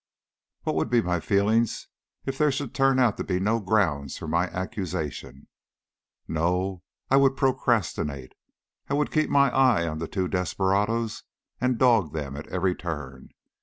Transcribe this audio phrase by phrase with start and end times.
[0.63, 1.87] What would be my feelings
[2.25, 5.45] if there should turn out to be no grounds for my accusation?
[6.27, 6.81] No,
[7.11, 8.33] I would procrastinate;
[8.89, 11.21] I would keep my eye on the two desperadoes
[11.59, 13.29] and dog them at every turn.